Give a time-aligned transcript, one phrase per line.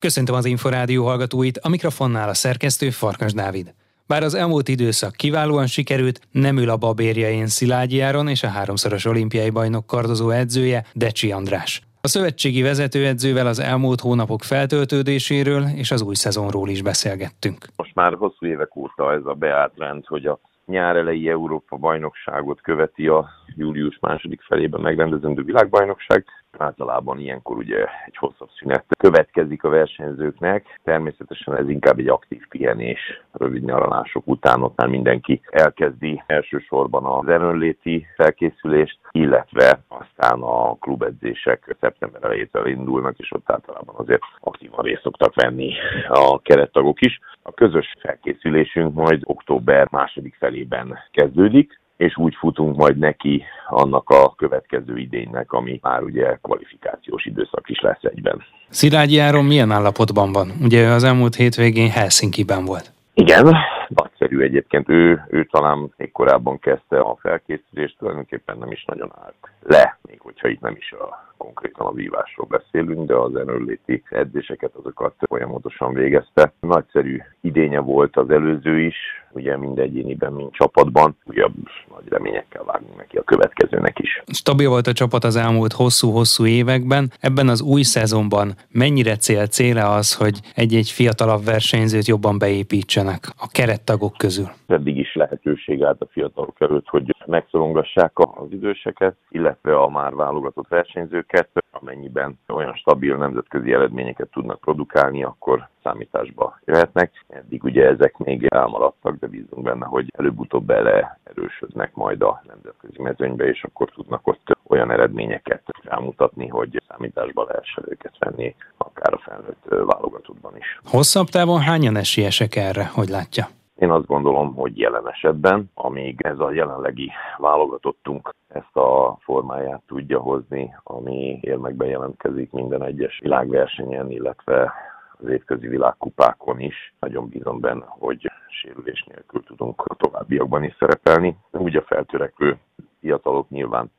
[0.00, 3.74] Köszöntöm az Inforádió hallgatóit, a mikrofonnál a szerkesztő Farkas Dávid.
[4.06, 9.04] Bár az elmúlt időszak kiválóan sikerült, nem ül a babérjain Szilágyi Áron és a háromszoros
[9.04, 11.82] olimpiai bajnok kardozó edzője Decsi András.
[12.00, 17.66] A szövetségi vezetőedzővel az elmúlt hónapok feltöltődéséről és az új szezonról is beszélgettünk.
[17.76, 22.60] Most már hosszú évek óta ez a beállt rend, hogy a nyár elejé Európa bajnokságot
[22.60, 26.24] követi a július második felében megrendezendő világbajnokság.
[26.60, 30.80] Általában ilyenkor ugye egy hosszabb szünet következik a versenyzőknek.
[30.84, 37.28] Természetesen ez inkább egy aktív pihenés, rövid nyaralások után ott már mindenki elkezdi elsősorban az
[37.28, 45.02] erőnléti felkészülést, illetve aztán a klubedzések szeptember elejétől indulnak, és ott általában azért aktívan részt
[45.02, 45.72] szoktak venni
[46.08, 47.18] a kerettagok is.
[47.42, 54.34] A közös felkészülésünk majd október második felében kezdődik, és úgy futunk majd neki annak a
[54.36, 58.42] következő idénynek, ami már ugye kvalifikációs időszak is lesz egyben.
[58.68, 60.52] Szilágyi Áron milyen állapotban van?
[60.62, 62.92] Ugye az elmúlt hétvégén Helsinki-ben volt.
[63.14, 63.56] Igen,
[63.88, 64.88] nagyszerű egyébként.
[64.88, 69.34] Ő, ő talán még korábban kezdte a felkészülést, tulajdonképpen nem is nagyon állt
[69.68, 74.74] le, még hogyha itt nem is a konkrétan a vívásról beszélünk, de az erőléti edzéseket
[74.74, 76.52] azokat folyamatosan végezte.
[76.60, 78.96] Nagyszerű idénye volt az előző is,
[79.38, 81.16] ugye mind egyéniben, mind csapatban.
[81.24, 81.46] Ugye
[81.90, 84.22] nagy reményekkel vágunk neki a következőnek is.
[84.26, 87.10] Stabil volt a csapat az elmúlt hosszú-hosszú években.
[87.20, 93.48] Ebben az új szezonban mennyire cél céle az, hogy egy-egy fiatalabb versenyzőt jobban beépítsenek a
[93.52, 94.48] kerettagok közül?
[94.66, 100.68] Eddig is lehetőség állt a fiatalok előtt, hogy megszorongassák az időseket, illetve a már válogatott
[100.68, 101.48] versenyzőket,
[101.80, 107.24] amennyiben olyan stabil nemzetközi eredményeket tudnak produkálni, akkor számításba jöhetnek.
[107.28, 113.02] Eddig ugye ezek még elmaradtak, de bízunk benne, hogy előbb-utóbb bele erősödnek majd a nemzetközi
[113.02, 119.18] mezőnybe, és akkor tudnak ott olyan eredményeket felmutatni, hogy számításba lehessen őket venni, akár a
[119.18, 120.80] felnőtt válogatottban is.
[120.84, 123.57] Hosszabb távon hányan esélyesek erre, hogy látja?
[123.78, 130.20] Én azt gondolom, hogy jelen esetben, amíg ez a jelenlegi válogatottunk ezt a formáját tudja
[130.20, 134.72] hozni, ami érmekben jelentkezik minden egyes világversenyen, illetve
[135.18, 136.94] az évközi világkupákon is.
[137.00, 141.36] Nagyon bízom benne, hogy sérülés nélkül tudunk a továbbiakban is szerepelni.
[141.50, 142.58] Úgy a feltörekvő
[143.00, 143.90] fiatalok nyilván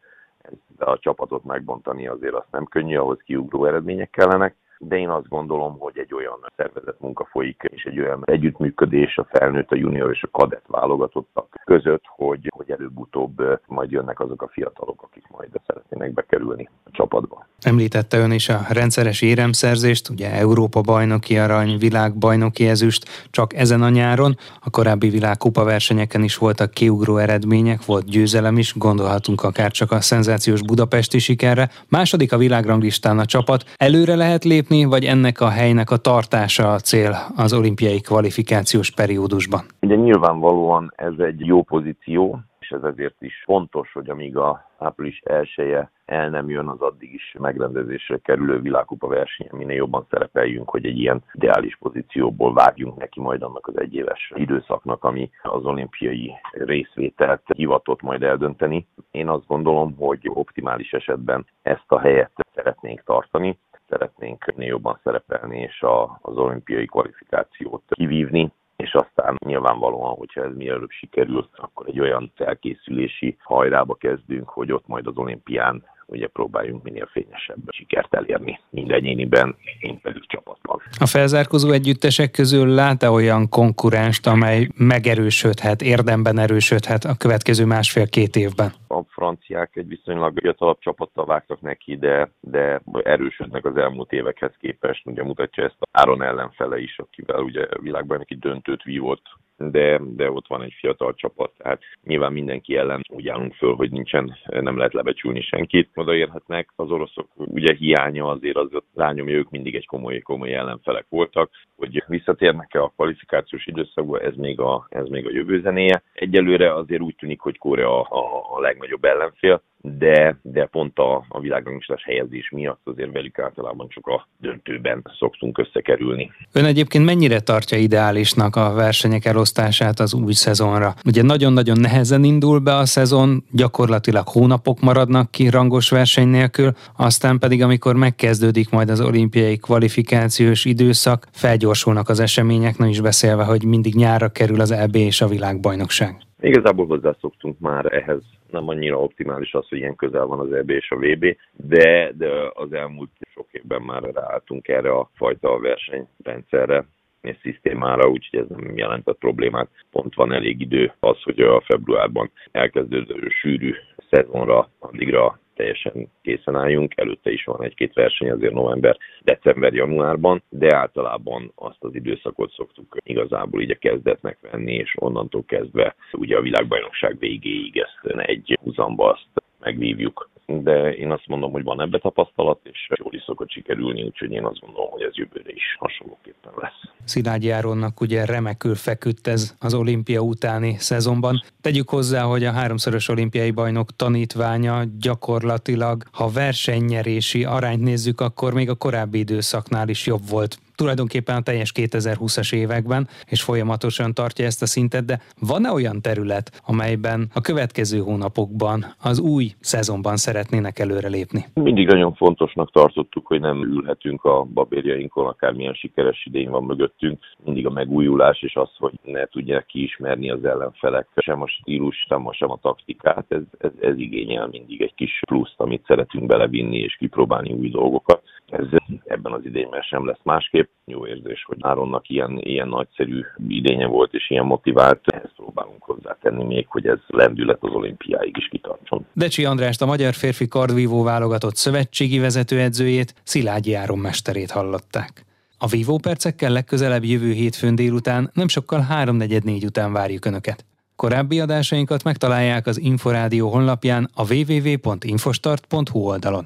[0.77, 5.27] de a csapatot megbontani azért azt nem könnyű, ahhoz kiugró eredmények kellenek, de én azt
[5.27, 10.11] gondolom, hogy egy olyan szervezett munka folyik, és egy olyan együttműködés a felnőtt, a junior
[10.11, 15.49] és a kadett válogatottak között, hogy, hogy előbb-utóbb majd jönnek azok a fiatalok, akik majd
[15.67, 17.47] szeretnének bekerülni csapatba.
[17.61, 23.89] Említette ön is a rendszeres éremszerzést, ugye Európa bajnoki arany, világbajnoki ezüst, csak ezen a
[23.89, 24.35] nyáron.
[24.59, 30.01] A korábbi világkupa versenyeken is voltak kiugró eredmények, volt győzelem is, gondolhatunk akár csak a
[30.01, 31.69] szenzációs budapesti sikerre.
[31.89, 33.63] Második a világranglistán a csapat.
[33.77, 39.61] Előre lehet lépni, vagy ennek a helynek a tartása a cél az olimpiai kvalifikációs periódusban?
[39.81, 45.19] Ugye nyilvánvalóan ez egy jó pozíció, és ez ezért is fontos, hogy amíg a április
[45.19, 50.85] elsője el nem jön az addig is megrendezésre kerülő világkupa versenyen, minél jobban szerepeljünk, hogy
[50.85, 57.41] egy ilyen ideális pozícióból vágjunk neki majd annak az egyéves időszaknak, ami az olimpiai részvételt
[57.55, 58.87] hivatott majd eldönteni.
[59.11, 65.85] Én azt gondolom, hogy optimális esetben ezt a helyet szeretnénk tartani, szeretnénk jobban szerepelni és
[66.21, 68.51] az olimpiai kvalifikációt kivívni,
[68.83, 74.87] és aztán nyilvánvalóan, hogyha ez mielőbb sikerül, akkor egy olyan felkészülési hajrába kezdünk, hogy ott
[74.87, 80.81] majd az olimpián ugye próbáljunk minél fényesebb sikert elérni, mind egyéniben, mind pedig csapatban.
[80.99, 88.71] A felzárkozó együttesek közül lát-e olyan konkurenst, amely megerősödhet, érdemben erősödhet a következő másfél-két évben?
[88.87, 95.05] A franciák egy viszonylag fiatalabb csapattal vágtak neki, de, de erősödnek az elmúlt évekhez képest.
[95.05, 99.23] Ugye mutatja ezt a Áron ellenfele is, akivel ugye világbajnoki döntőt vívott
[99.59, 103.91] de, de ott van egy fiatal csapat, tehát nyilván mindenki ellen úgy állunk föl, hogy
[103.91, 105.89] nincsen, nem lehet lebecsülni senkit.
[105.95, 111.49] Odaérhetnek az oroszok, ugye hiánya azért az rányomja, ők mindig egy komoly, komoly ellenfelek voltak,
[111.75, 116.03] hogy visszatérnek-e a kvalifikációs időszakba, ez még a, ez még a jövő zenéje.
[116.13, 121.39] Egyelőre azért úgy tűnik, hogy Korea a, a legnagyobb ellenfél, de, de pont a, a
[121.39, 126.31] világranglistás helyezés miatt azért velük általában csak a döntőben szoktunk összekerülni.
[126.51, 130.93] Ön egyébként mennyire tartja ideálisnak a versenyek elosztását az új szezonra?
[131.05, 137.39] Ugye nagyon-nagyon nehezen indul be a szezon, gyakorlatilag hónapok maradnak ki rangos verseny nélkül, aztán
[137.39, 143.65] pedig amikor megkezdődik majd az olimpiai kvalifikációs időszak, felgyorsulnak az események, nem is beszélve, hogy
[143.65, 146.27] mindig nyárra kerül az EB és a világbajnokság.
[146.41, 148.21] Igazából hozzászoktunk már ehhez,
[148.51, 152.29] nem annyira optimális az, hogy ilyen közel van az EB és a VB, de, de
[152.53, 156.85] az elmúlt sok évben már ráálltunk erre a fajta versenyrendszerre,
[157.21, 159.69] és szisztémára, úgyhogy ez nem jelentett problémát.
[159.91, 163.73] Pont van elég idő az, hogy a februárban elkezdődő sűrű
[164.09, 166.93] szezonra addigra teljesen készen álljunk.
[166.95, 172.97] Előtte is van egy-két verseny, azért november, december, januárban, de általában azt az időszakot szoktuk
[173.03, 179.09] igazából így a kezdetnek venni, és onnantól kezdve ugye a világbajnokság végéig ezt egy húzamba
[179.09, 184.03] azt megvívjuk de én azt mondom, hogy van ebbe tapasztalat, és jól is szokott sikerülni,
[184.03, 186.93] úgyhogy én azt gondolom, hogy ez jövőre is hasonlóképpen lesz.
[187.03, 191.41] Szilágyi Áronnak ugye remekül feküdt ez az olimpia utáni szezonban.
[191.61, 198.69] Tegyük hozzá, hogy a háromszoros olimpiai bajnok tanítványa gyakorlatilag, ha versenynyerési arányt nézzük, akkor még
[198.69, 204.61] a korábbi időszaknál is jobb volt tulajdonképpen a teljes 2020-as években, és folyamatosan tartja ezt
[204.61, 211.45] a szintet, de van-e olyan terület, amelyben a következő hónapokban, az új szezonban szeretnének előrelépni?
[211.53, 217.19] Mindig nagyon fontosnak tartottuk, hogy nem ülhetünk a babérjainkon, akármilyen sikeres idény van mögöttünk.
[217.45, 222.27] Mindig a megújulás és az, hogy ne tudják kiismerni az ellenfelek sem a stílus, sem
[222.27, 226.77] a, sem a taktikát, ez, ez, ez igényel mindig egy kis pluszt, amit szeretünk belevinni
[226.77, 228.21] és kipróbálni új dolgokat.
[228.51, 228.65] Ez
[229.05, 234.13] ebben az idényben sem lesz másképp jó érzés, hogy Áronnak ilyen, ilyen nagyszerű idénye volt,
[234.13, 235.01] és ilyen motivált.
[235.05, 239.05] Ezt próbálunk hozzátenni még, hogy ez lendület az olimpiáig is kitartson.
[239.13, 245.25] Decsi Andrást, a magyar férfi kardvívó válogatott szövetségi vezetőedzőjét, Szilágyi Áron mesterét hallották.
[245.57, 250.65] A vívó percekkel legközelebb jövő hétfőn délután, nem sokkal 3.44 után várjuk Önöket.
[250.95, 256.45] Korábbi adásainkat megtalálják az Inforádió honlapján a www.infostart.hu oldalon.